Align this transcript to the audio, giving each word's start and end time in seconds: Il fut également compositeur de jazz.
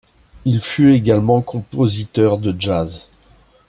Il 0.45 0.61
fut 0.61 0.93
également 0.95 1.41
compositeur 1.43 2.39
de 2.39 2.55
jazz. 2.59 3.03